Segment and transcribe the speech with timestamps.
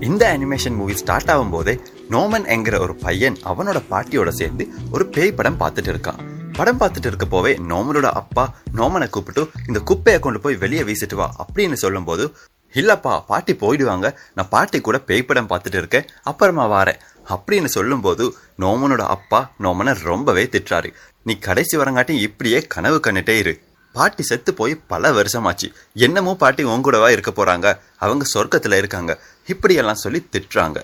[0.00, 1.80] இந்த animation movie start ஆகும் போதே
[2.10, 6.18] நோமன் என்கிற ஒரு பையன் அவனோட பாட்டியோட சேர்ந்து ஒரு பேய் படம் பார்த்துட்டு இருக்கான்.
[6.52, 11.46] படம் பார்த்துட்டு இருக்க போவே நோமனோட அப்பா நோமனை கூப்பிட்டு இந்த குப்பையை கொண்டு போய் வெளியே வீசிட்டு வா
[11.46, 12.32] அப்படின்னு சொல்லும்போது
[12.74, 14.14] இல்லப்பா பாட்டி போயிடுவாங்க.
[14.34, 16.04] நான் பாட்டி கூட பேய் படம் பார்த்துட்டு இருக்கேன்.
[16.22, 17.00] அப்புறமா வாரேன்.
[17.28, 20.92] அப்படின்னு சொல்லும்போது நோமனோட அப்பா நோமனை ரொம்பவே திட்டுறாரு.
[21.22, 23.60] நீ கடைசி வரங்காட்டி இப்படியே கனவு கண்டுட்டே இரு.
[23.92, 25.72] பாட்டி செத்து போய் பல வருஷமாச்சு.
[25.94, 27.78] என்னமோ பாட்டி உன் கூடவா இருக்க போறாங்க.
[27.96, 29.20] அவங்க சொர்க்கத்துல இருக்காங்க.
[29.46, 30.82] இப்படியெல்லாம் சொல்லி திட்டுறாங்க.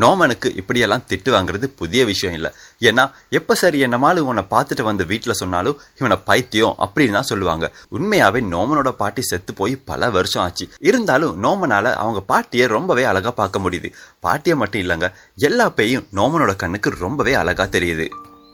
[0.00, 2.50] நோமனுக்கு இப்படியெல்லாம் திட்டு வாங்குறது புதிய விஷயம் இல்லை.
[2.80, 7.72] ஏன்னா எப்ப சரி என்னமாலும் இவனை பார்த்துட்டு வந்து வீட்டில் சொன்னாலும் இவனை பைத்தியம் அப்படின்னு தான் சொல்லுவாங்க.
[7.92, 10.68] உண்மையாவே நோமனோட பாட்டி செத்து போய் பல வருஷம் ஆச்சு.
[10.78, 13.92] இருந்தாலும் நோமனால அவங்க பாட்டியை ரொம்பவே அழகா பார்க்க முடியுது.
[14.20, 18.08] பாட்டியை மட்டும் இல்லைங்க எல்லா பேயும் நோமனோட கண்ணுக்கு ரொம்பவே அழகா தெரியுது.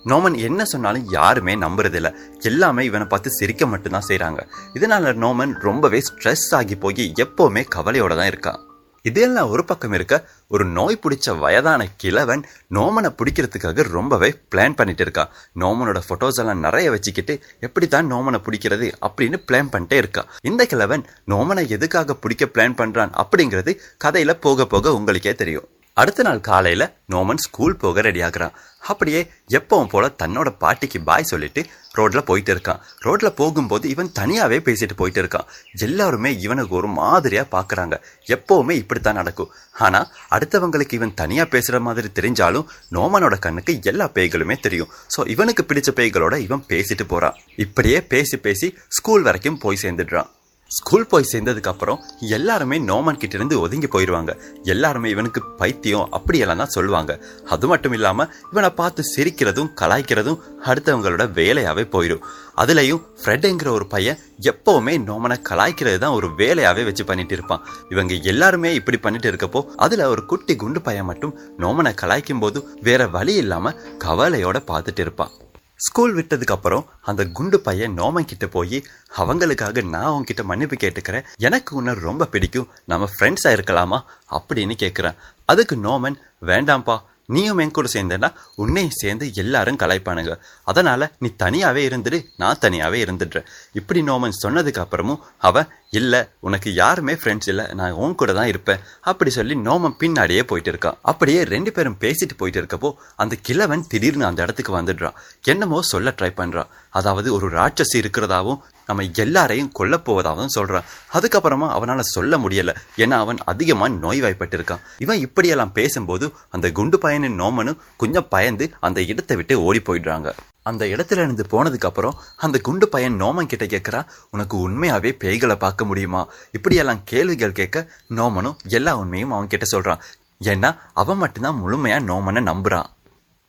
[0.05, 2.15] நோமன் என்ன சொன்னாலும் யாருமே நம்புறதில்ல.
[2.41, 4.41] எல்லாமே இவனை பார்த்து சிரிக்க மட்டும்தான் செய்கிறாங்க
[4.75, 8.69] இதனால நோமன் ரொம்பவே ஸ்ட்ரெஸ் ஆகி போய் எப்போவுமே கவலையோட தான் இருக்கான்
[9.05, 12.43] இதெல்லாம் ஒரு பக்கம் இருக்க ஒரு நோய் பிடிச்ச வயதான கிழவன்
[12.75, 19.37] நோமனை பிடிக்கிறதுக்காக ரொம்பவே பிளான் பண்ணிட்டு இருக்கான் நோமனோட ஃபோட்டோஸ் எல்லாம் நிறைய வச்சுக்கிட்டு எப்படித்தான் நோமனை பிடிக்கிறது அப்படின்னு
[19.49, 25.35] பிளான் பண்ணிட்டே இருக்கான் இந்த கிழவன் நோமனை எதுக்காக பிடிக்க பிளான் பண்ணுறான் அப்படிங்கிறது கதையில் போக போக உங்களுக்கே
[25.35, 25.80] தெரியும்.
[26.01, 28.55] அடுத்த நாள் காலையில் நோமன் ஸ்கூல் போக ரெடி ஆகுறான்.
[28.91, 29.21] அப்படியே
[29.59, 31.63] எப்பவும் போல தன்னோட பாட்டிக்கு பாய் சொல்லிட்டு
[31.99, 32.81] ரோட்ல போயிட்டு இருக்கான்.
[33.05, 35.49] ரோட்ல போகும்போது இவன் தனியாவே பேசிட்டு போயிட்டு இருக்கான்.
[35.87, 37.97] எல்லாருமே இவனுக்கு ஒரு மாதிரியா பாக்குறாங்க.
[38.35, 39.53] எப்பவுமே இப்படித்தான் நடக்கும்.
[39.87, 40.01] ஆனா
[40.37, 44.93] அடுத்தவங்களுக்கு இவன் தனியா பேசுற மாதிரி தெரிஞ்சாலும் நோமனோட கண்ணுக்கு எல்லா பேய்களுமே தெரியும்.
[45.17, 47.39] சோ இவனுக்கு பிடிச்ச பேய்களோட இவன் பேசிட்டு போறான்.
[47.67, 50.31] இப்படியே பேசி பேசி ஸ்கூல் வரைக்கும் போய் சேர்ந்துடுறான்.
[50.77, 52.03] ஸ்கூல் போய் சேர்ந்ததுக்கு அப்புறம்
[52.37, 54.33] எல்லாருமே நோமன் கிட்ட இருந்து ஒதுங்கி போயிடுவாங்க
[54.73, 57.13] எல்லாருமே இவனுக்கு பைத்தியம் அப்படியெல்லாம் தான் சொல்லுவாங்க.
[57.55, 62.25] அது மட்டும் இல்லாம இவனை பார்த்து சிரிக்கிறதும் கலாய்க்கிறதும் அடுத்தவங்களோட வேலையாவே போயிடும்
[62.63, 64.21] அதுலயும் ஃப்ரெட்ங்கிற ஒரு பையன்
[64.53, 67.65] எப்பவுமே நோமனை கலாய்க்கிறது தான் ஒரு வேலையாவே வச்சு பண்ணிட்டு இருப்பான்.
[67.89, 73.09] இவங்க எல்லாருமே இப்படி பண்ணிட்டு இருக்கப்போ அதுல ஒரு குட்டி குண்டு பையன் மட்டும் நோமனை கலாய்க்கும் போது வேற
[73.19, 73.75] வழி இல்லாம
[74.07, 75.35] கவலையோட பார்த்துட்டு இருப்பான்.
[75.81, 78.85] ஸ்கூல் விட்டதுக்கப்புறம் அந்த குண்டு பையன் நோமன் கிட்ட போய்
[79.17, 81.25] அவங்களுக்காக நான் உன்கிட்ட மன்னிப்பு கேட்டுக்கிறேன்.
[81.37, 82.69] எனக்கு உன்னை ரொம்ப பிடிக்கும்.
[82.85, 84.01] நம்ம ஃப்ரெண்ட்ஸாக இருக்கலாமா?
[84.31, 86.15] அப்படின்னு கேட்குறேன் அதுக்கு நோமன்
[86.47, 87.03] வேண்டாம்ப்பா.
[87.35, 88.31] நீயும் என் கூட சேர்ந்தேன்னா
[88.63, 90.35] உன்னையும் சேர்ந்து எல்லாரும் கலாய்ப்பானுங்க.
[90.71, 93.47] அதனால நீ தனியாகவே இருந்துடு நான் தனியாகவே இருந்துடுறேன்.
[93.81, 98.83] இப்படி நோமன் சொன்னதுக்கு அப்புறமும் அவன் இல்லை உனக்கு யாருமே ஃப்ரெண்ட்ஸ் இல்லை நான் உன் கூட தான் இருப்பேன்.
[99.11, 102.91] அப்படி சொல்லி நோமன் பின்னாடியே போயிட்டு இருக்கான் அப்படியே ரெண்டு பேரும் பேசிட்டு போயிட்டு இருக்கப்போ
[103.23, 105.17] அந்த கிழவன் திடீர்னு அந்த இடத்துக்கு வந்துடுறான்.
[105.53, 110.87] என்னமோ சொல்ல ட்ரை பண்ணுறான் அதாவது ஒரு ராட்சசி இருக்கிறதாவும் நம்ம எல்லாரையும் கொல்ல போவதாகவும் சொல்றான்.
[111.13, 112.75] அதுக்கப்புறமா அவனால சொல்ல முடியல.
[112.97, 114.85] ஏன்னா அவன் அதிகமா நோய்வாய்ப்பட்டிருக்கான்.
[114.99, 120.31] இவன் இப்படியெல்லாம் பேசும்போது அந்த குண்டு பையனின் நோமனும் கொஞ்சம் பயந்து அந்த இடத்தை விட்டு ஓடி போயிடுறாங்க.
[120.63, 125.85] அந்த இடத்துல இருந்து போனதுக்கு அப்புறம் அந்த குண்டு பையன் நோமன் கிட்ட கேட்கறா உனக்கு உண்மையாவே பேய்களை பார்க்க
[125.85, 126.23] முடியுமா?
[126.53, 127.87] இப்படியெல்லாம் கேள்விகள் கேட்க
[128.17, 130.03] நோமனும் எல்லா உண்மையும் அவன் கிட்ட சொல்றான்.
[130.45, 132.89] ஏன்னா அவன் மட்டும்தான் முழுமையா நோமனை நம்புறான்.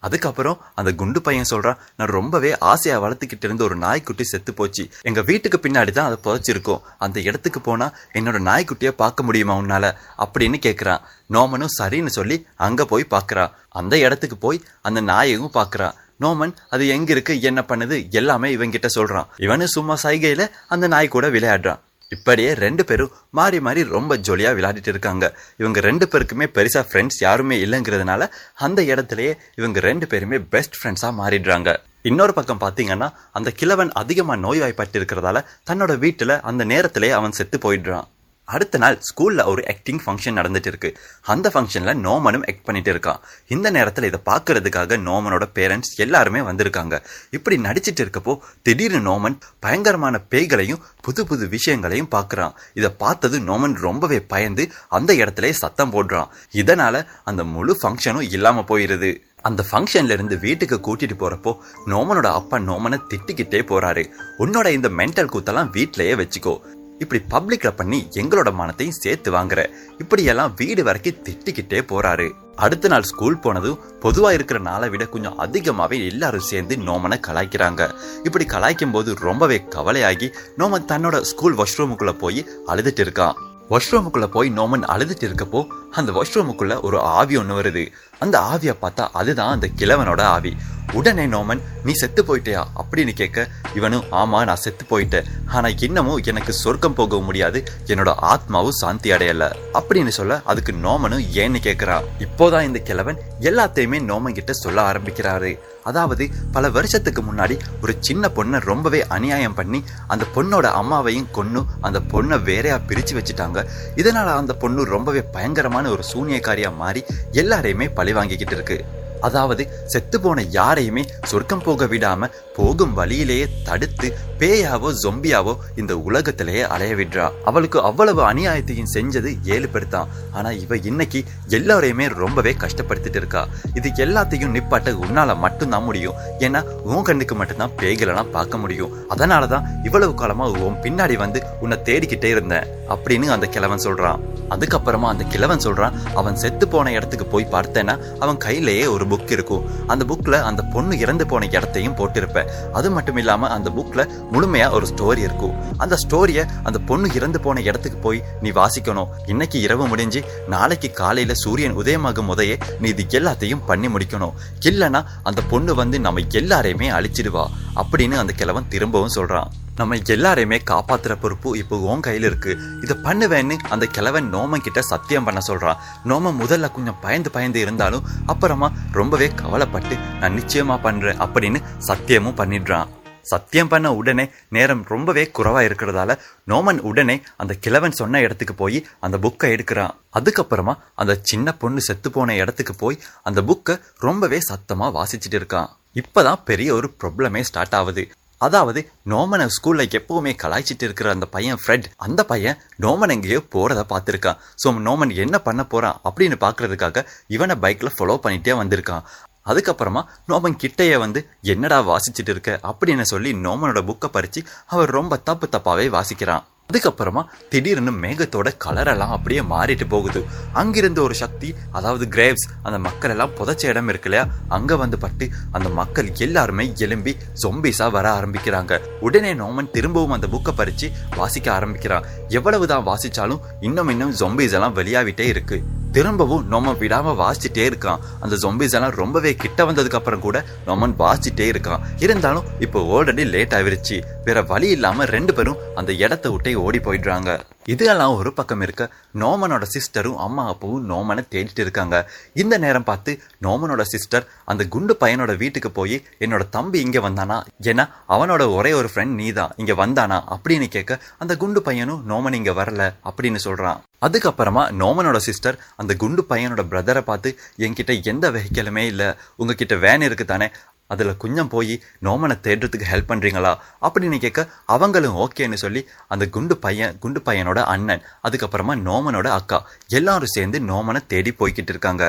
[0.01, 4.89] அதுக்கப்புறம் அந்த குண்டு பையன் சொல்றான் நான் ரொம்பவே ஆசையா வளர்த்துக்கிட்டு இருந்த ஒரு நாய்க்குட்டி செத்து போச்சு.
[5.01, 6.81] எங்க வீட்டுக்கு பின்னாடி தான் அதை புதைச்சிருக்கோம்.
[6.97, 9.93] அந்த இடத்துக்கு போனா என்னோட நாய்க்குட்டிய பார்க்க முடியுமா உன்னால?
[10.17, 11.01] அப்படின்னு கேக்குறான்.
[11.29, 13.51] நோமனும் சரின்னு சொல்லி அங்க போய் பாக்குறான்.
[13.69, 15.93] அந்த இடத்துக்கு போய் அந்த நாயையும் பாக்குறான்.
[16.21, 17.41] நோமன் அது எங்க இருக்கு?
[17.41, 18.11] என்ன பண்ணுது?
[18.11, 19.25] எல்லாமே இவங்கிட்ட சொல்றான்.
[19.37, 21.79] இவனு சும்மா சைகையில அந்த நாய் கூட விளையாடுறான்.
[22.15, 25.25] இப்படியே ரெண்டு பேரும் மாறி மாறி ரொம்ப ஜோலியாக விளையாடிட்டு இருக்காங்க.
[25.61, 28.27] இவங்க ரெண்டு பேருக்குமே பெருசாக ஃப்ரெண்ட்ஸ் யாருமே இல்லைங்கிறதுனால
[28.65, 31.69] அந்த இடத்துலையே இவங்க ரெண்டு பேருமே பெஸ்ட் ஃப்ரெண்ட்ஸாக மாறிடுறாங்க.
[32.09, 33.07] இன்னொரு பக்கம் பார்த்தீங்கன்னா
[33.37, 38.07] அந்த கிழவன் அதிகமாக நோய்வாய்ப்பட்டு இருக்கிறதால தன்னோட வீட்டில் அந்த நேரத்திலே அவன் செத்து போயிடுறான்.
[38.55, 40.89] அடுத்த நாள் ஸ்கூல்ல ஒரு ஆக்டிங் ஃபங்க்ஷன் நடந்துட்டு இருக்கு
[41.33, 46.95] அந்த ஃபங்க்ஷன்ல நோமனும் ஆக்ட் பண்ணிட்டு இருக்கான் இந்த நேரத்துல இதை பாக்குறதுக்காக நோமனோட பேரண்ட்ஸ் எல்லாருமே வந்திருக்காங்க.
[47.31, 54.19] இப்படி நடிச்சிட்டு இருக்கப்போ திடீர்னு நோமன் பயங்கரமான பேய்களையும் புது புது விஷயங்களையும் பார்க்கறான் இதை பார்த்தது நோமன் ரொம்பவே
[54.33, 56.29] பயந்து அந்த இடத்துல சத்தம் போடுறான்.
[56.61, 59.11] இதனால அந்த முழு ஃபங்க்ஷனும் இல்லாம போயிருது.
[59.41, 61.51] அந்த ஃபங்க்ஷன்ல இருந்து வீட்டுக்கு கூட்டிட்டு போறப்போ
[61.85, 64.03] நோமனோட அப்பா நோமனை திட்டிக்கிட்டே போறாரு.
[64.43, 66.55] உன்னோட இந்த மென்டல் கூத்தெல்லாம் வீட்லயே வச்சுக்கோ.
[67.01, 69.61] இப்படி பப்ளிக்ல பண்ணி எங்களோட மனத்தையும் சேர்த்து வாங்குற.
[69.97, 72.27] இப்படியெல்லாம் வீடு வரைக்கும் திட்டிக்கிட்டே போறாரு.
[72.55, 77.89] அடுத்த நாள் ஸ்கூல் போனதும் பொதுவா இருக்கிற நாளை விட கொஞ்சம் அதிகமாவே எல்லாரும் சேர்ந்து நோமனை கலாய்க்கிறாங்க.
[78.23, 83.39] இப்படி கலாய்க்கும் போது ரொம்பவே கவலையாகி நோமன் தன்னோட ஸ்கூல் வாஷ்ரூமுக்குள்ள போய் அழுதுட்டு இருக்கான்.
[83.71, 87.91] வாஷ்ரூமுக்குள்ள போய் நோமன் அழுதுட்டு இருக்கப்போ அந்த வாஷ்ரூமுக்குள்ளே ஒரு ஆவி ஒன்று வருது.
[88.19, 90.55] அந்த ஆவியை பார்த்தா அதுதான் அந்த கிழவனோட ஆவி.
[90.93, 92.63] உடனே நோமன் நீ செத்து போயிட்டியா?
[92.75, 95.25] அப்படின்னு கேட்க இவனும் ஆமாம் நான் செத்து போயிட்டேன்.
[95.47, 97.63] ஆனால் இன்னமும் எனக்கு சொர்க்கம் போக முடியாது.
[97.87, 99.51] என்னோட ஆத்மாவும் சாந்தி அடையலை.
[99.73, 105.59] அப்படின்னு சொல்ல அதுக்கு நோமனும் ஏன்னு கேட்குறான் இப்போதான் இந்த கிழவன் எல்லாத்தையுமே நோமன் கிட்ட சொல்ல ஆரம்பிக்கிறாரு.
[105.83, 111.99] அதாவது பல வருஷத்துக்கு முன்னாடி ஒரு சின்ன பொண்ணை ரொம்பவே அநியாயம் பண்ணி அந்த பொண்ணோட அம்மாவையும் கொன்னு அந்த
[111.99, 113.65] பொண்ணை வேறையா பிரிச்சு வச்சுட்டாங்க.
[113.95, 118.85] இதனால அந்த பொண்ணு ரொம்பவே பயங்கரமான ஒரு சூன்யக்காரியா மாறி எல்லாரையுமே பழி வாங்கிக்கிட்டு இருக்கு.
[119.21, 119.63] அதாவது
[119.93, 124.07] செத்து போன யாரையுமே சொர்க்கம் போக விடாம போகும் வழியிலேயே தடுத்து
[124.39, 127.25] பேயாவோ ஜொம்பியாவோ இந்த உலகத்திலேயே அலைய விடுறா.
[127.43, 130.09] அவளுக்கு அவ்வளவு அநியாயத்தையும் செஞ்சது ஏழு பேர் தான்.
[130.31, 133.47] ஆனா இவ இன்னைக்கு எல்லாரையுமே ரொம்பவே கஷ்டப்படுத்திட்டு இருக்கா.
[133.73, 136.19] இது எல்லாத்தையும் நிப்பாட்ட உன்னால மட்டும்தான் முடியும்.
[136.39, 138.93] ஏன்னா உன் கண்ணுக்கு மட்டும்தான் பேய்களெல்லாம் பார்க்க முடியும்.
[139.15, 142.67] அதனாலதான் இவ்வளவு காலமா உன் பின்னாடி வந்து உன்னை தேடிக்கிட்டே இருந்தேன்.
[142.95, 144.19] அப்படின்னு அந்த கிழவன் சொல்றான்.
[144.49, 149.87] அதுக்கப்புறமா அந்த கிழவன் சொல்றான் அவன் செத்து போன இடத்துக்கு போய் பார்த்தேன்னா அவன் கையிலேயே ஒரு புக் இருக்கும்.
[149.87, 152.49] அந்த புக்ல அந்த பொண்ணு இறந்து போன இடத்தையும் போட்டிருப்பேன்.
[152.73, 155.55] அது மட்டும் இல்லாம அந்த புக்ல முழுமையா ஒரு ஸ்டோரி இருக்கும்.
[155.77, 159.07] அந்த ஸ்டோரிய அந்த பொண்ணு இறந்து போன இடத்துக்கு போய் நீ வாசிக்கணும்.
[159.25, 164.33] இன்னைக்கு இரவு முடிஞ்சு நாளைக்கு காலையில சூரியன் உதயமாகும் முதையே நீ இது எல்லாத்தையும் பண்ணி முடிக்கணும்.
[164.61, 167.45] இல்லைன்னா அந்த பொண்ணு வந்து நம்ம எல்லாரையுமே அழிச்சிடுவா.
[167.75, 169.47] அப்படின்னு அந்த கிழவன் திரும்பவும் சொல்றான்.
[169.75, 172.59] நம்ம எல்லாரையுமே காப்பாத்துற பொறுப்பு இப்போ உன் கையில இருக்கு.
[172.81, 175.77] இதை பண்ணுவேன்னு அந்த கிழவன் நோமன் கிட்ட சத்தியம் பண்ண சொல்றான்.
[176.05, 182.87] நோமன் முதல்ல கொஞ்சம் பயந்து பயந்து இருந்தாலும் அப்புறமா ரொம்பவே கவலைப்பட்டு நான் நிச்சயமா பண்றேன் அப்படின்னு சத்தியமும் பண்ணிடுறான்.
[183.21, 189.17] சத்தியம் பண்ண உடனே நேரம் ரொம்பவே குறைவா இருக்கிறதால நோமன் உடனே அந்த கிழவன் சொன்ன இடத்துக்கு போய் அந்த
[189.17, 189.95] புக்கை எடுக்கிறான்.
[190.19, 195.69] அதுக்கப்புறமா அந்த சின்ன பொண்ணு செத்து போன இடத்துக்கு போய் அந்த புக்கை ரொம்பவே சத்தமா வாசிச்சுட்டு இருக்கான்.
[195.93, 198.11] இப்பதான் பெரிய ஒரு ப்ராப்ளமே ஸ்டார்ட் ஆகுது.
[198.45, 204.39] அதாவது நோமனை ஸ்கூல்ல எப்பவுமே கலாய்ச்சிட்டு இருக்கிற அந்த பையன் ஃப்ரெட் அந்த பையன் நோமன் எங்கேயோ போறத பார்த்துருக்கான்.
[204.61, 209.05] ஸோ நோமன் என்ன பண்ண போறான் அப்படின்னு பாக்குறதுக்காக இவனை பைக்ல ஃபாலோ பண்ணிட்டே வந்திருக்கான்.
[209.49, 211.19] அதுக்கப்புறமா நோமன் கிட்டையே வந்து
[211.53, 212.59] என்னடா வாசிச்சுட்டு இருக்க?
[212.71, 214.41] அப்படின்னு சொல்லி நோமனோட புக்கை பறித்து
[214.73, 216.45] அவர் ரொம்ப தப்பு தப்பாகவே வாசிக்கிறான்.
[216.71, 220.25] அதுக்கப்புறமா திடீர்னு மேகத்தோட கலர் எல்லாம் அப்படியே மாறிட்டு போகுது.
[220.53, 224.31] அங்கிருந்த ஒரு சக்தி அதாவது கிரேவ்ஸ் அந்த மக்கள் எல்லாம் புதைச்ச இடம் இருக்கு இல்லையா?
[224.47, 228.79] அங்க வந்து பட்டு அந்த மக்கள் எல்லாருமே எலும்பி ஜொம்பிஸா வர ஆரம்பிக்கிறாங்க.
[228.99, 232.03] உடனே நோமன் திரும்பவும் அந்த புக்கை பறிச்சு வாசிக்க ஆரம்பிக்கிறான்.
[232.27, 235.63] எவ்வளவுதான் வாசிச்சாலும் இன்னும் இன்னும் ஜொம்பிஸ் எல்லாம் வெளியாவிட்டே இருக்கு.
[235.91, 237.99] திரும்பவும் நோமன் விடாம வாசிச்சுட்டே இருக்கான்.
[238.19, 241.79] அந்த ஜொம்பிஸ் எல்லாம் ரொம்பவே கிட்ட வந்ததுக்கு அப்புறம் கூட நோமன் வாசிச்சுட்டே இருக்கான்.
[241.97, 244.01] இருந்தாலும் இப்போ ஆல்ரெடி லேட் ஆயிருச்சு.
[244.25, 247.39] வேற வழி இல்லாம ரெண்டு பேரும் அந்த இடத்த விட்டே ஓடி போயிடுறாங்க.
[247.65, 248.89] இதெல்லாம் ஒரு பக்கம் இருக்க
[249.19, 252.11] நோமனோட சிஸ்டரும் அம்மா அப்பாவும் நோமனை தேடிட்டு இருக்காங்க.
[252.33, 257.43] இந்த நேரம் பார்த்து நோமனோட சிஸ்டர் அந்த குண்டு பையனோட வீட்டுக்கு போய் என்னோட தம்பி இங்க வந்தானா?
[257.61, 259.51] ஏன்னா அவனோட ஒரே ஒரு ஃப்ரெண்ட் நீதான்.
[259.55, 260.23] இங்க வந்தானா?
[260.29, 263.79] அப்படின்னு கேட்க அந்த குண்டு பையனும் நோமன் இங்க வரல அப்படின்னு சொல்றான்.
[264.05, 269.05] அதுக்கப்புறமா நோமனோட சிஸ்டர் அந்த குண்டு பையனோட பிரதரை பார்த்து என்கிட்ட எந்த வெஹிக்கலுமே இல்லை.
[269.35, 270.49] உங்ககிட்ட வேன் இருக்கு தானே.
[270.91, 271.73] அதில் கொஞ்சம் போய்
[272.05, 273.53] நோமனை தேடுறதுக்கு ஹெல்ப் பண்ணுறீங்களா
[273.87, 275.83] அப்படின்னு கேட்க அவங்களும் ஓகேன்னு சொல்லி
[276.13, 279.59] அந்த குண்டு பையன் குண்டு பையனோட அண்ணன் அதுக்கப்புறமா நோமனோட அக்கா
[279.99, 282.05] எல்லாரும் சேர்ந்து நோமனை தேடி போய்கிட்டு இருக்காங்க.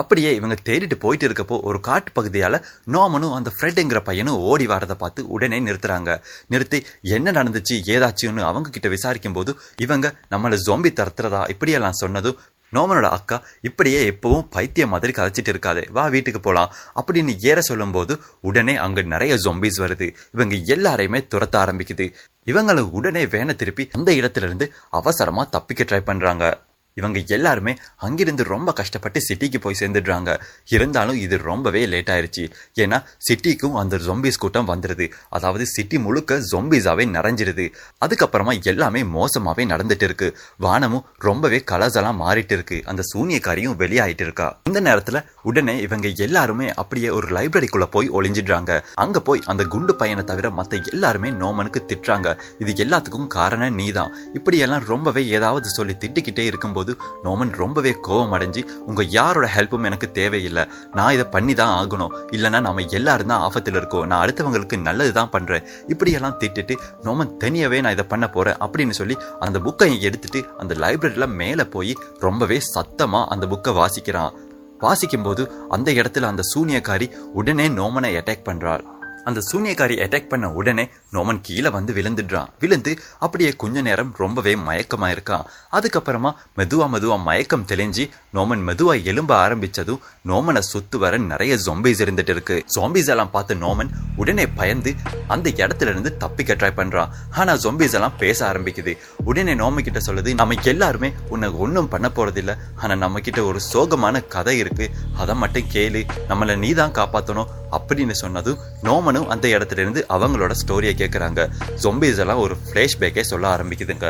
[0.00, 2.56] அப்படியே இவங்க தேடிட்டு போயிட்டு இருக்கப்போ ஒரு காட்டு பகுதியால்
[2.94, 6.12] நோமனும் அந்த ஃப்ரெட்டுங்கிற பையனும் ஓடி வரதை பார்த்து உடனே நிறுத்துறாங்க.
[6.52, 6.78] நிறுத்தி
[7.16, 7.74] என்ன நடந்துச்சு?
[7.94, 11.42] ஏதாச்சுன்னு அவங்க கிட்ட விசாரிக்கும் போது இவங்க நம்மளை ஜோம்பி தரத்துறதா?
[11.54, 12.38] இப்படியெல்லாம் சொன்னதும்
[12.72, 18.76] நோமனோட அக்கா இப்படியே எப்பவும் பைத்தியம் மாதிரி கதைச்சிட்டு இருக்காதே வா வீட்டுக்கு போகலாம் அப்படின்னு ஏற சொல்லும்போது உடனே
[18.76, 20.14] அங்க நிறைய ஜொம்பிஸ் வருது.
[20.32, 22.12] இவங்க எல்லாரையுமே துரத்த ஆரம்பிக்குது.
[22.44, 26.60] இவங்களை உடனே வேனை திருப்பி அந்த இடத்துல இருந்து அவசரமா தப்பிக்க ட்ரை பண்றாங்க.
[26.94, 30.40] இவங்க எல்லாருமே அங்கிருந்து ரொம்ப கஷ்டப்பட்டு சிட்டிக்கு போய் சேர்ந்துடுறாங்க.
[30.68, 37.04] இருந்தாலும் இது ரொம்பவே லேட் ஆயிடுச்சு ஏன்னா சிட்டிக்கும் அந்த ஜொம்பிஸ் கூட்டம் வந்துடுது அதாவது சிட்டி முழுக்க ஜொம்பிஸாவே
[37.16, 37.66] நிறைஞ்சிருது.
[38.06, 40.38] அதுக்கப்புறமா எல்லாமே மோசமாவே நடந்துட்டு இருக்கு.
[40.58, 42.82] வானமும் ரொம்பவே கலர்ஸெல்லாம் மாறிட்டு இருக்கு.
[42.84, 44.60] அந்த சூனியக்காரியும் வெளியாயிட்டு இருக்கா.
[44.64, 48.82] இந்த நேரத்துல உடனே இவங்க எல்லாருமே அப்படியே ஒரு லைப்ரரிக்குள்ள போய் ஒளிஞ்சிடுறாங்க.
[48.94, 52.38] அங்க போய் அந்த குண்டு பையனை தவிர மத்த எல்லாருமே நோமனுக்கு திட்டுறாங்க.
[52.58, 54.14] இது எல்லாத்துக்கும் காரணம் நீதான்.
[54.34, 56.80] இப்படியெல்லாம் ரொம்பவே ஏதாவது சொல்லி திட்டிக்கிட்டே இருக்கும்போது
[57.24, 58.62] நோமன் ரொம்பவே கோவம் அடைஞ்சு
[59.10, 60.64] யாரோட ஹெல்ப்பும் எனக்கு தேவையில்லை.
[60.92, 62.12] நான் இதை பண்ணி தான் ஆகணும்.
[62.30, 64.06] இல்லைன்னா நம்ம எல்லாரும் தான் ஆபத்தில் இருக்கோம்.
[64.06, 69.16] நான் அடுத்தவங்களுக்கு நல்லது தான் பண்ணுறேன் இப்படியெல்லாம் திட்டுட்டு நோமன் தனியாகவே நான் இதை பண்ண போகிறேன் அப்படின்னு சொல்லி
[69.40, 74.32] அந்த புக்கை எடுத்துட்டு அந்த லைப்ரரியில் மேலே போய் ரொம்பவே சத்தமாக அந்த புக்கை வாசிக்கிறான்.
[74.80, 81.38] வாசிக்கும்போது அந்த இடத்துல அந்த சூனியக்காரி உடனே நோமனை அட்டாக் பண்ணுறாள் அந்த சூனியக்காரி அட்டாக் பண்ண உடனே நோமன்
[81.42, 82.46] கீழே வந்து விழுந்துடுறான்.
[82.60, 89.32] விழுந்து அப்படியே கொஞ்ச நேரம் ரொம்பவே மயக்கமா இருக்கான் அதுக்கப்புறமா மெதுவா மெதுவா மயக்கம் தெளிஞ்சு நோமன் மெதுவா எலும்ப
[89.44, 92.64] ஆரம்பிச்சதும் நோமனை சுத்து வர நிறைய ஜொம்பிஸ் இருந்துட்டு இருக்கு.
[92.74, 94.94] ஜொம்பிஸ் எல்லாம் பார்த்து நோமன் உடனே பயந்து
[95.28, 98.98] அந்த இடத்துல இருந்து தப்பிக்க ட்ரை பண்றான் ஆனா ஜொம்பிஸ் எல்லாம் பேச ஆரம்பிக்குது.
[99.24, 102.56] உடனே நோம கிட்ட சொல்லுது நம்ம எல்லாருமே உன்னை ஒன்றும் பண்ண போறதில்ல.
[102.76, 104.90] ஆனா நம்ம கிட்ட ஒரு சோகமான கதை இருக்கு.
[105.16, 106.06] அதை மட்டும் கேளு.
[106.28, 107.46] நம்மளை நீ தான் காப்பாத்தணும்.
[107.72, 111.40] அப்படின்னு சொன்னதும் நோமன் நோமனும் அந்த இடத்துல இருந்து அவங்களோட ஸ்டோரியை கேட்குறாங்க
[111.82, 114.08] ஜொம்பிஸ் எல்லாம் ஒரு ஃப்ளேஷ்பேக்கே சொல்ல ஆரம்பிக்குதுங்க.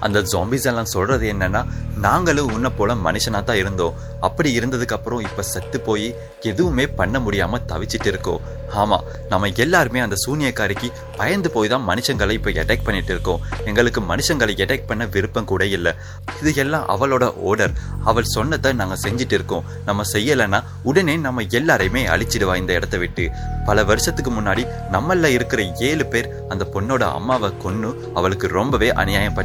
[0.00, 1.62] அந்த ஜாம்பிஸ் எல்லாம் சொல்றது என்னன்னா
[2.00, 3.96] நாங்களும் உன்னை போல மனுஷனா தான் இருந்தோம்.
[4.20, 8.40] அப்படி இருந்ததுக்கு அப்புறம் இப்ப செத்து போய் எதுவுமே பண்ண முடியாம தவிச்சிட்டு இருக்கோம்
[8.80, 8.96] ஆமா
[9.28, 13.40] நம்ம எல்லாருமே அந்த சூனியக்காரிக்கு பயந்து போய் தான் மனுஷங்களை இப்ப அட்டாக் பண்ணிட்டு இருக்கோம்.
[13.64, 15.92] எங்களுக்கு மனுஷங்களை அட்டாக் பண்ண விருப்பம் கூட இல்லை.
[16.40, 17.74] இது எல்லாம் அவளோட ஓர்டர்
[18.04, 19.64] அவள் சொன்னதை நாங்க செஞ்சுட்டு இருக்கோம்.
[19.84, 23.30] நம்ம செய்யலைன்னா உடனே நம்ம எல்லாரையுமே அழிச்சிடுவா இந்த இடத்த விட்டு.
[23.66, 24.62] பல வருஷத்துக்கு முன்னாடி
[24.92, 29.36] நம்மள இருக்கிற ஏழு பேர் அந்த பொண்ணோட அம்மாவை கொன்னு அவளுக்கு ரொம்பவே அநியாயம்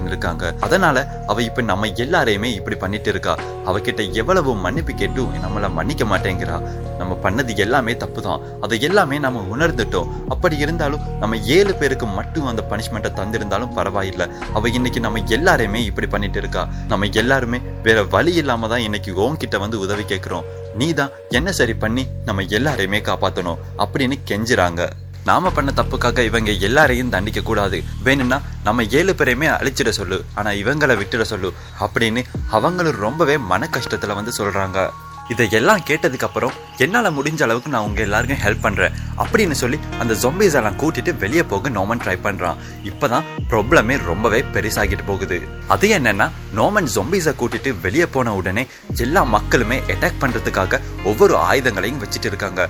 [0.43, 0.97] பண்ணிருக்காங்க அதனால
[1.27, 3.33] அவ இப்ப நம்ம எல்லாரையுமே இப்படி பண்ணிட்டு இருக்கா.
[3.69, 6.57] அவகிட்ட எவ்வளவு மன்னிப்பு கேட்டும் நம்மள மன்னிக்க மாட்டேங்கிறா.
[6.99, 10.09] நம்ம பண்ணது எல்லாமே தப்பு தான் அதை எல்லாமே நம்ம உணர்ந்துட்டோம்.
[10.29, 14.27] அப்படி இருந்தாலும் நம்ம ஏழு பேருக்கு மட்டும் அந்த பனிஷ்மெண்ட்டை தந்திருந்தாலும் பரவாயில்லை.
[14.53, 16.67] அவ இன்னைக்கு நம்ம எல்லாரையுமே இப்படி பண்ணிட்டு இருக்கா.
[16.87, 20.47] நம்ம எல்லாருமே வேற வழி இல்லாம தான் இன்னைக்கு ஓங்கிட்ட வந்து உதவி கேட்கிறோம்.
[20.75, 24.83] நீ தான் என்ன சரி பண்ணி நம்ம எல்லாரையுமே காப்பாத்தணும் அப்படின்னு கெஞ்சுறாங்க.
[25.25, 27.83] நாம பண்ண தப்புக்காக இவங்க எல்லாரையும் தண்டிக்க கூடாது.
[28.03, 30.25] வேணும்னா நம்ம ஏழு பேரையுமே அழிச்சிட சொல்லு.
[30.33, 31.53] ஆனா இவங்களை விட்டுட சொல்லு.
[31.79, 34.89] அப்படின்னு அவங்களும் ரொம்பவே மன கஷ்டத்துல வந்து சொல்றாங்க.
[35.31, 40.57] இதையெல்லாம் கேட்டதுக்கு அப்புறம் என்னால் முடிஞ்ச அளவுக்கு நான் உங்கள் எல்லாருக்கும் ஹெல்ப் பண்ணுறேன் அப்படின்னு சொல்லி அந்த ஜொம்பிஸ்
[40.59, 42.59] எல்லாம் கூட்டிட்டு வெளியே போக நோமன் ட்ரை பண்ணுறான்
[42.91, 45.37] இப்போ தான் ப்ராப்ளமே ரொம்பவே பெருசாகிட்டு போகுது.
[45.75, 46.27] அது என்னன்னா
[46.59, 48.63] நோமன் ஜொம்பிஸை கூட்டிட்டு வெளியே போன உடனே
[49.05, 50.79] எல்லா மக்களுமே அட்டாக் பண்ணுறதுக்காக
[51.11, 52.61] ஒவ்வொரு ஆயுதங்களையும் வச்சுட்டு இருக்காங்க.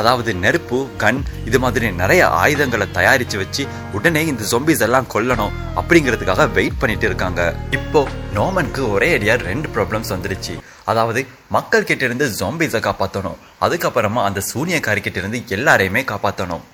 [0.00, 3.64] அதாவது நெருப்பு கன் இது மாதிரி நிறைய ஆயுதங்களை தயாரிச்சு வச்சு
[3.98, 7.42] உடனே இந்த ஜொம்பிஸ் எல்லாம் கொல்லணும் அப்படிங்கிறதுக்காக வெயிட் பண்ணிட்டு இருக்காங்க.
[7.78, 8.02] இப்போ
[8.38, 10.54] நோமனுக்கு ஒரே ஏரியா ரெண்டு ப்ராப்ளம்ஸ் வந்துடுச்சு.
[10.90, 11.20] அதாவது
[11.56, 16.66] மக்கள் கிட்ட இருந்து ஜாம்பிஸை காப்பாற்றணும் அதுக்கப்புறமா அந்த சூனியக்காரி கிட்ட இருந்து எல்லாரையுமே காப்பாற்றணும்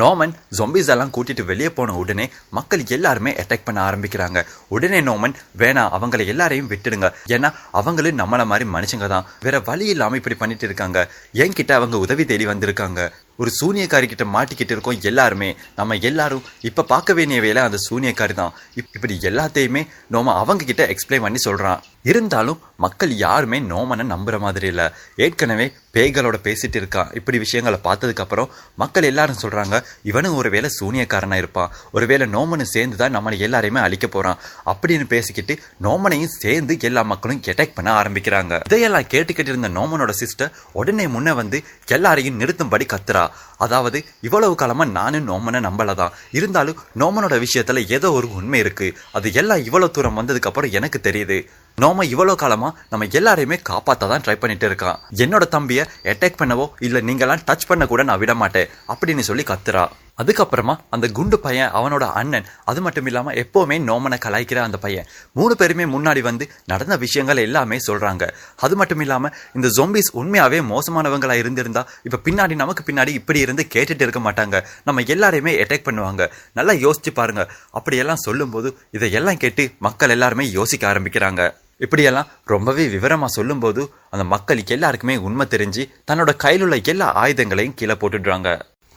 [0.00, 2.26] நோமன் ஜொம்பிஸ் எல்லாம் கூட்டிட்டு வெளியே போன உடனே
[2.56, 4.40] மக்கள் எல்லாருமே அட்டாக் பண்ண ஆரம்பிக்கிறாங்க.
[4.74, 7.08] உடனே நோமன் வேணாம் அவங்களை எல்லாரையும் விட்டுடுங்க.
[7.36, 11.00] ஏன்னா அவங்களும் நம்மள மாதிரி மனுஷங்க தான் வேற வழி இல்லாம இப்படி பண்ணிட்டு இருக்காங்க.
[11.44, 13.00] என்கிட்ட அவங்க உதவி தேடி வந்திருக்காங்க.
[13.40, 15.50] ஒரு சூனியக்காரி கிட்ட மாட்டிக்கிட்டு இருக்கோம் எல்லாருமே.
[15.78, 18.56] நம்ம எல்லாரும் இப்போ பார்க்க வேண்டிய வேலை அந்த சூனியக்காரி தான்.
[18.80, 21.80] இப்படி எல்லாத்தையுமே நோம அவங்க கிட்ட எக்ஸ்பிளைன் பண்ணி சொல்கிறான்
[22.10, 24.84] இருந்தாலும் மக்கள் யாருமே நோமனை நம்புற மாதிரி இல்லை.
[25.24, 28.50] ஏற்கனவே பேய்களோட பேசிட்டு இருக்கான் இப்படி விஷயங்களை பார்த்ததுக்கப்புறம்
[28.82, 29.76] மக்கள் எல்லாரும் சொல்கிறாங்க
[30.10, 34.38] இவனும் ஒரு வேளை சூனியக்காரனாக இருப்பான் ஒருவேளை நோமனு சேர்ந்து தான் நம்மளை எல்லாரையுமே அழிக்க போகிறான்
[34.72, 35.56] அப்படின்னு பேசிக்கிட்டு
[35.86, 38.60] நோமனையும் சேர்ந்து எல்லா மக்களும் அட்டாக் பண்ண ஆரம்பிக்கிறாங்க.
[38.68, 41.60] இதையெல்லாம் கேட்டுக்கிட்டு இருந்த நோமனோட சிஸ்டர் உடனே முன்ன வந்து
[41.96, 43.24] எல்லாரையும் நிறுத்தும்படி கத்துறா.
[43.56, 48.88] அதாவது இவ்வளவு காலமா நானும் நோமனை நம்பலதான் இருந்தாலும் நோமனோட விஷயத்துல ஏதோ ஒரு உண்மை இருக்கு.
[49.12, 51.38] அது எல்லாம் இவ்வளவு தூரம் வந்ததுக்கப்புறம் எனக்கு தெரியுது.
[51.78, 57.02] நோம இவ்வளவு காலமா நம்ம எல்லாரையுமே காப்பாற்ற தான் ட்ரை பண்ணிட்டு இருக்கான் என்னோட தம்பியை அட்டாக் பண்ணவோ இல்லை
[57.02, 59.84] நீங்களாம் டச் பண்ண கூட நான் விட மாட்டேன் அப்படின்னு சொல்லி கத்துறா.
[60.20, 65.06] அதுக்கப்புறமா அந்த குண்டு பையன் அவனோட அண்ணன் அது மட்டும் இல்லாம எப்பவுமே நோமனை கலாய்க்கிற அந்த பையன்.
[65.32, 68.28] மூணு பேருமே முன்னாடி வந்து நடந்த விஷயங்கள் எல்லாமே சொல்றாங்க.
[68.56, 74.04] அது மட்டும் இல்லாம இந்த ஜொம்பிஸ் உண்மையாவே மோசமானவங்களா இருந்திருந்தா இப்ப பின்னாடி நமக்கு பின்னாடி இப்படி இருந்து கேட்டுட்டு
[74.06, 74.64] இருக்க மாட்டாங்க.
[74.84, 76.30] நம்ம எல்லாரையுமே அட்டாக் பண்ணுவாங்க.
[76.52, 77.50] நல்லா யோசிச்சு பாருங்க.
[77.70, 81.54] அப்படியெல்லாம் சொல்லும்போது இதையெல்லாம் கேட்டு மக்கள் எல்லாருமே யோசிக்க ஆரம்பிக்கிறாங்க.
[81.78, 87.92] இப்படியெல்லாம் ரொம்பவே விவரமா சொல்லும்போது அந்த மக்களுக்கு எல்லாருக்குமே உண்மை தெரிஞ்சு தன்னோட கையில் உள்ள எல்லா ஆயுதங்களையும் கீழே
[87.92, 88.50] போட்டுடுறாங்க.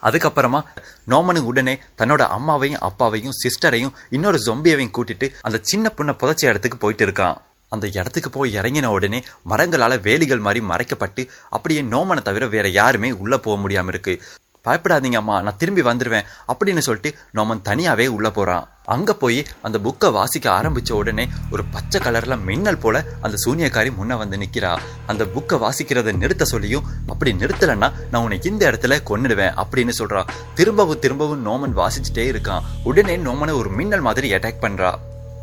[0.03, 0.62] அதுக்கப்புறமா
[1.07, 7.05] நோமனு உடனே தன்னோட அம்மாவையும் அப்பாவையும் சிஸ்டரையும் இன்னொரு ஜொம்பியவையும் கூட்டிட்டு அந்த சின்ன பொண்ணை புதைச்ச இடத்துக்கு போயிட்டு
[7.05, 7.38] இருக்கான்.
[7.69, 9.19] அந்த இடத்துக்கு போய் இறங்கின உடனே
[9.50, 14.22] மரங்களால வேலிகள் மாதிரி மறைக்கப்பட்டு அப்படியே நோமனை தவிர வேற யாருமே உள்ள போக முடியாம இருக்கு.
[14.67, 15.41] பயப்படாதீங்க அம்மா.
[15.41, 18.67] நான் திரும்பி வந்துடுவேன் அப்படின்னு சொல்லிட்டு நோமன் தனியாவே உள்ள போறான்.
[18.86, 24.17] அங்க போய் அந்த புக்கை வாசிக்க ஆரம்பிச்ச உடனே ஒரு பச்சை கலர்ல மின்னல் போல அந்த சூனியக்காரி முன்ன
[24.17, 24.79] வந்து நிக்கிறா.
[25.05, 30.27] அந்த புக்கை வாசிக்கிறத நிறுத்த சொல்லியும் அப்படி நிறுத்தலைன்னா நான் உன்னை இந்த இடத்துல கொன்னுடுவேன் அப்படின்னு சொல்றா.
[30.53, 32.62] திரும்பவும் திரும்பவும் நோமன் வாசிச்சுட்டே இருக்கான்.
[32.84, 34.96] உடனே நோமனை ஒரு மின்னல் மாதிரி அட்டாக் பண்றா.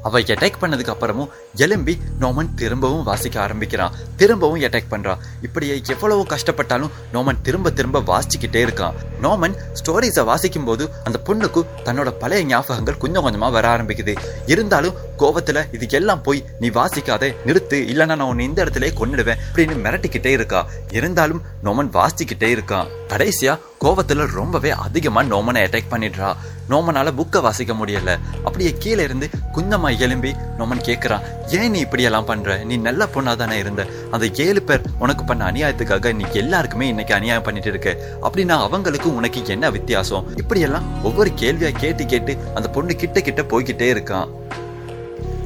[0.03, 3.93] அவள் அட்டாக் பண்ணதுக்கு அப்புறமும் எலும்பி நோமன் திரும்பவும் வாசிக்க ஆரம்பிக்கிறான்.
[4.17, 5.17] திரும்பவும் அட்டாக் பண்றான்.
[5.43, 8.93] இப்படியே எவ்வளவு கஷ்டப்பட்டாலும் நோமன் திரும்ப திரும்ப வாசிச்சுக்கிட்டே இருக்கான்.
[9.23, 14.17] நோமன் ஸ்டோரிஸை வாசிக்கும் போது அந்த பொண்ணுக்கு தன்னோட பழைய ஞாபகங்கள் கொஞ்சம் கொஞ்சமா வர ஆரம்பிக்குது.
[14.47, 19.77] இருந்தாலும் கோவத்துல இது எல்லாம் போய் நீ வாசிக்காத நிறுத்து இல்லைன்னா நான் உன்னை இந்த இடத்துல கொன்னுடுவேன் அப்படின்னு
[19.85, 20.67] மிரட்டிக்கிட்டே இருக்கா.
[20.91, 22.89] இருந்தாலும் நோமன் வாசிச்சுக்கிட்டே இருக்கான்.
[23.09, 26.37] கடைசியா கோவத்துல ரொம்பவே அதிகமா நோமனை அட்டாக் பண்ணிடுறா.
[26.71, 28.19] நோமனால புக்கை வாசிக்க முடியல.
[28.45, 32.57] அப்படியே கீழே இருந்து குந்தமா எலும்பி நோமன் கேக்குறான் ஏன் நீ இப்படி எல்லாம் பண்ற?
[32.57, 33.87] நீ நல்ல பொண்ணா தானே இருந்த.
[34.11, 37.97] அந்த ஏழு பேர் உனக்கு பண்ண அநியாயத்துக்காக நீ எல்லாருக்குமே இன்னைக்கு அநியாயம் பண்ணிட்டு இருக்க.
[38.23, 40.37] அப்படின்னா அவங்களுக்கும் உனக்கு என்ன வித்தியாசம்?
[40.37, 44.29] இப்படி எல்லாம் ஒவ்வொரு கேள்வியா கேட்டு கேட்டு அந்த பொண்ணு கிட்ட கிட்ட போய்கிட்டே இருக்கான்.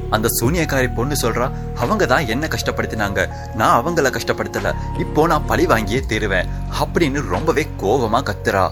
[0.09, 3.29] அந்த சூனியக்காரி பொண்ணு சொல்றா அவங்க தான் என்ன கஷ்டப்படுத்தினாங்க.
[3.55, 4.75] நான் அவங்கள கஷ்டப்படுத்தல.
[4.99, 6.47] இப்போ நான் பழி வாங்கியே தீருவேன்.
[6.79, 8.69] அப்படின்னு ரொம்பவே கோபமா கத்துறா.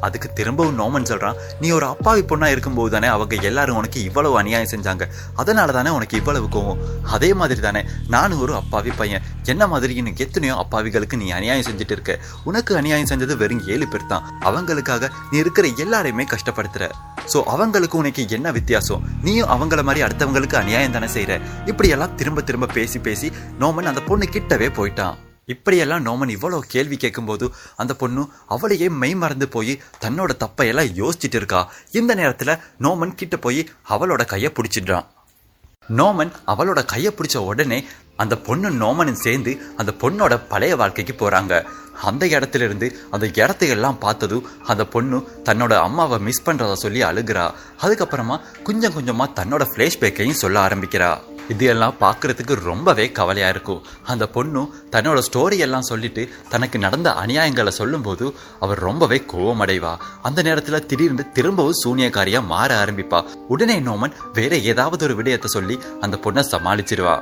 [0.00, 4.72] அதுக்கு திரும்பவும் நோமன் சொல்றான் நீ ஒரு அப்பாவி பொண்ணா இருக்கும்போது தானே அவங்க எல்லாரும் உனக்கு இவ்வளவு அநியாயம்
[4.74, 5.06] செஞ்சாங்க.
[5.34, 6.80] அதனால தானே உனக்கு இவ்வளவு கோவம்.
[7.16, 9.22] அதே மாதிரி தானே நானும் ஒரு அப்பாவி பையன்.
[9.44, 12.18] என்ன மாதிரி இன்னும் எத்தனையோ அப்பாவிகளுக்கு நீ அநியாயம் செஞ்சுட்டு இருக்க?
[12.44, 14.26] உனக்கு அநியாயம் செஞ்சது வெறும் ஏழு பேர் தான்.
[14.44, 16.86] அவங்களுக்காக நீ இருக்கிற எல்லாரையுமே கஷ்டப்படுத்துற.
[17.32, 19.02] சோ அவங்களுக்கு உனக்கு என்ன வித்தியாசம்?
[19.22, 24.28] நீயும் அவங்கள மாதிரி அடுத்தவங்களுக்கு அநியாயம் தானே செய்யற இப்படியெல்லாம் திரும்ப திரும்ப பேசி பேசி நோமன் அந்த பொண்ணு
[24.32, 25.16] கிட்டவே போயிட்டான்.
[25.54, 27.46] இப்படியெல்லாம் நோமன் இவ்வளோ கேள்வி கேட்கும்போது
[27.82, 28.22] அந்த பொண்ணு
[28.54, 29.72] அவளையே மெய் மறந்து போய்
[30.04, 31.60] தன்னோட தப்பையெல்லாம் யோசிச்சுட்டு இருக்கா.
[32.00, 33.60] இந்த நேரத்தில் நோமன் கிட்ட போய்
[33.94, 35.06] அவளோட கையை பிடிச்சிடுறான்.
[35.98, 37.78] நோமன் அவளோட கையை பிடிச்ச உடனே
[38.22, 41.54] அந்த பொண்ணு நோமனும் சேர்ந்து அந்த பொண்ணோட பழைய வாழ்க்கைக்கு போகிறாங்க
[42.08, 47.46] அந்த இடத்துல இருந்து அந்த இடத்தையெல்லாம் பார்த்ததும் அந்த பொண்ணு தன்னோட அம்மாவை மிஸ் பண்ணுறத சொல்லி அழுகிறா.
[47.82, 51.10] அதுக்கப்புறமா கொஞ்சம் கொஞ்சமாக தன்னோட ஃபிளாஷ்பேக்கையும் சொல்ல ஆரம்பிக்கிறா.
[51.48, 57.68] இதையெல்லாம் பார்க்குறதுக்கு பார்க்கறதுக்கு ரொம்பவே கவலையாக இருக்கும் அந்த பொண்ணு தன்னோட ஸ்டோரி எல்லாம் சொல்லிட்டு தனக்கு நடந்த அநியாயங்களை
[57.68, 59.96] சொல்லும்போது அவர் ரொம்பவே கோவமடைவா.
[60.22, 63.24] அந்த நேரத்தில் திடீர்னு திரும்பவும் சூனியக்காரியாக மாற ஆரம்பிப்பா.
[63.48, 67.16] உடனே நோமன் வேற ஏதாவது ஒரு விடயத்தை சொல்லி அந்த பொண்ணை சமாளிச்சிருவா.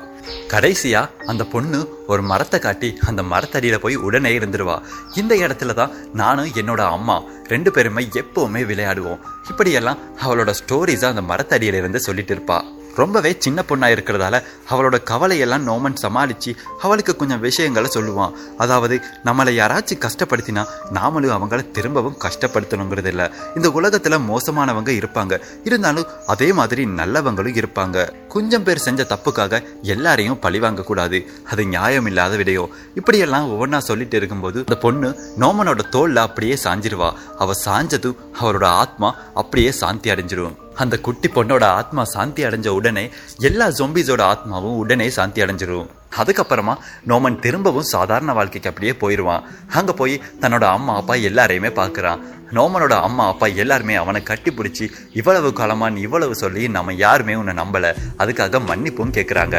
[0.49, 4.83] கடைசியா அந்த பொண்ணு ஒரு மரத்தை காட்டி அந்த மரத்தடியில போய் உடனே இருந்துருவா.
[5.15, 9.19] இந்த இடத்துல தான் நானும் என்னோட அம்மா ரெண்டு பேருமே எப்பவுமே விளையாடுவோம்.
[9.51, 12.59] இப்படியெல்லாம் அவளோட ஸ்டோரிஸை அந்த மரத்தடியில இருந்து சொல்லிட்டு இருப்பா.
[12.97, 18.33] ரொம்பவே சின்ன பொண்ணாக இருக்கிறதால அவளோட கவலையெல்லாம் நோமன் சமாளித்து அவளுக்கு கொஞ்சம் விஷயங்களை சொல்லுவான்.
[18.59, 25.41] அதாவது நம்மளை யாராச்சும் கஷ்டப்படுத்தினா நாமளும் அவங்கள திரும்பவும் கஷ்டப்படுத்தணுங்கிறது இல்லை இந்த உலகத்தில் மோசமானவங்க இருப்பாங்க.
[25.65, 28.29] இருந்தாலும் அதே மாதிரி நல்லவங்களும் இருப்பாங்க.
[28.29, 31.27] கொஞ்சம் பேர் செஞ்ச தப்புக்காக எல்லாரையும் பழி வாங்கக்கூடாது.
[31.51, 32.69] அது நியாயம் இல்லாத விடையோ.
[32.95, 35.09] இப்படியெல்லாம் ஒவ்வொன்றா சொல்லிட்டு இருக்கும்போது அந்த பொண்ணு
[35.41, 37.13] நோமனோட தோல்ல அப்படியே சாஞ்சிருவா.
[37.39, 43.05] அவ சாஞ்சதும் அவரோட ஆத்மா அப்படியே சாந்தி அடைஞ்சிடும் அந்த குட்டி பொண்ணோட ஆத்மா சாந்தி அடைஞ்ச உடனே
[43.49, 45.89] எல்லா ஜொம்பிஸோட ஆத்மாவும் உடனே சாந்தி அடைஞ்சிரும்.
[46.21, 46.75] அதுக்கப்புறமா
[47.11, 49.47] நோமன் திரும்பவும் சாதாரண வாழ்க்கைக்கு அப்படியே போயிடுவான்
[49.79, 52.23] அங்கே போய் தன்னோட அம்மா அப்பா எல்லாரையுமே பார்க்குறான்.
[52.57, 54.87] நோமனோட அம்மா அப்பா எல்லாருமே அவனை கட்டி பிடிச்சி
[55.21, 57.93] இவ்வளவு காலமான்னு இவ்வளவு சொல்லி நம்ம யாருமே உன்னை நம்பலை.
[58.19, 59.59] அதுக்காக மன்னிப்பும் கேட்குறாங்க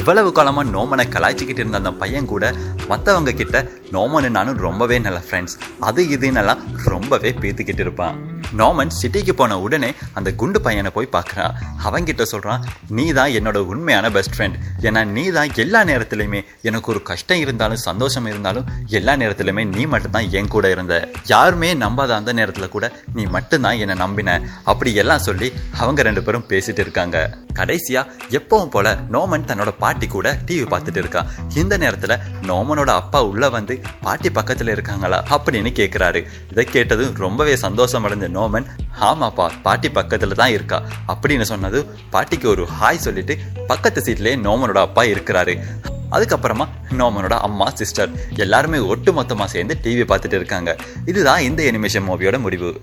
[0.00, 2.44] இவ்வளவு காலமாக நோமனை கலாய்ச்சிக்கிட்டு இருந்த அந்த பையன் கூட
[2.90, 3.56] மற்றவங்க கிட்ட
[3.94, 5.56] நோமனு நானும் ரொம்பவே நல்ல ஃப்ரெண்ட்ஸ்
[5.88, 8.16] அது இதுன்னெல்லாம் ரொம்பவே பேத்துக்கிட்டு இருப்பான்.
[8.60, 11.54] நோமன் சிட்டிக்கு போன உடனே அந்த குண்டு பையனை போய் பார்க்குறான்
[11.86, 12.64] அவங்கிட்ட சொல்கிறான்
[12.96, 14.58] நீ தான் என்னோட உண்மையான பெஸ்ட் ஃப்ரெண்ட்
[14.88, 20.30] ஏன்னா நீ தான் எல்லா நேரத்துலையுமே எனக்கு ஒரு கஷ்டம் இருந்தாலும் சந்தோஷம் இருந்தாலும் எல்லா நேரத்துலையுமே நீ மட்டும்தான்
[20.40, 20.96] என் கூட இருந்த.
[21.34, 24.38] யாருமே நம்பாத அந்த நேரத்தில் கூட நீ மட்டும்தான் என்னை நம்பின.
[24.64, 25.50] அப்படி எல்லாம் சொல்லி
[25.82, 27.18] அவங்க ரெண்டு பேரும் பேசிட்டு இருக்காங்க.
[27.58, 31.56] கடைசியா எப்பவும் போல நோமன் தன்னோட பாட்டி கூட டிவி பார்த்துட்டு இருக்கான்.
[31.56, 35.22] இந்த நேரத்துல நோமனோட அப்பா உள்ள வந்து பாட்டி பக்கத்துல இருக்காங்களா?
[35.30, 36.24] அப்படின்னு கேக்குறாரு.
[36.50, 38.66] இதை கேட்டதும் ரொம்பவே சந்தோஷம் அடைஞ்ச நோமன்
[39.00, 40.82] ஆமாப்பா பாட்டி பக்கத்துல தான் இருக்கா.
[41.08, 45.60] அப்படின்னு சொன்னது பாட்டிக்கு ஒரு ஹாய் சொல்லிட்டு பக்கத்து சீட்லயே நோமனோட அப்பா இருக்கிறாரு.
[46.12, 50.76] அதுக்கப்புறமா நோமனோட அம்மா சிஸ்டர் எல்லாருமே ஒட்டு மொத்தமா சேர்ந்து டிவி பார்த்துட்டு இருக்காங்க.
[51.06, 52.80] இதுதான் இந்த அனிமேஷன் மூவியோட முடிவு.